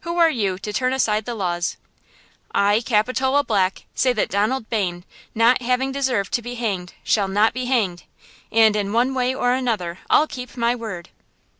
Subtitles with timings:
[0.00, 1.76] Who are you, to turn aside the laws?"
[2.52, 5.04] "I, Capitola Black, say that Donald Bayne,
[5.36, 8.02] not having deserved to be hanged, shall not be hanged!
[8.50, 11.10] And in one way or another I'll keep my word!"